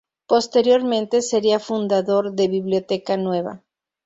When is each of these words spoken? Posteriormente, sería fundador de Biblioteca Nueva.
Posteriormente, 0.25 1.21
sería 1.21 1.59
fundador 1.59 2.33
de 2.33 2.47
Biblioteca 2.47 3.17
Nueva. 3.17 3.61